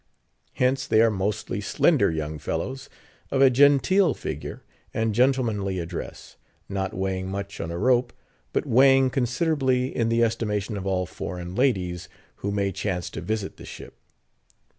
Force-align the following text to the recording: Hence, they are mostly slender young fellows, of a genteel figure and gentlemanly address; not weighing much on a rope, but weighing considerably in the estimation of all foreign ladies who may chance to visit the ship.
Hence, 0.53 0.87
they 0.87 0.99
are 1.03 1.11
mostly 1.11 1.61
slender 1.61 2.09
young 2.09 2.39
fellows, 2.39 2.89
of 3.29 3.39
a 3.39 3.51
genteel 3.51 4.15
figure 4.15 4.63
and 4.95 5.13
gentlemanly 5.13 5.77
address; 5.77 6.37
not 6.67 6.95
weighing 6.95 7.29
much 7.29 7.61
on 7.61 7.69
a 7.69 7.77
rope, 7.77 8.11
but 8.51 8.65
weighing 8.65 9.11
considerably 9.11 9.95
in 9.95 10.09
the 10.09 10.23
estimation 10.23 10.75
of 10.75 10.87
all 10.87 11.05
foreign 11.05 11.53
ladies 11.53 12.09
who 12.37 12.49
may 12.49 12.71
chance 12.71 13.11
to 13.11 13.21
visit 13.21 13.57
the 13.57 13.65
ship. 13.65 13.93